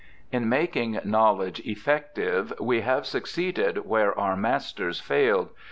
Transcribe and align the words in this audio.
In 0.31 0.49
making 0.49 0.99
knowledge 1.05 1.59
effective 1.59 2.53
we 2.59 2.81
have 2.81 3.05
succeeded 3.05 3.85
where 3.85 4.17
our 4.17 4.35
masters 4.35 4.99
failed. 4.99 5.49